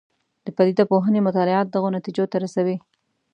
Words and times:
د 0.45 0.47
پدیده 0.55 0.83
پوهنې 0.91 1.19
مطالعات 1.27 1.67
دغو 1.69 1.89
نتیجو 1.97 2.25
ته 2.31 2.37
رسوي. 2.43 2.77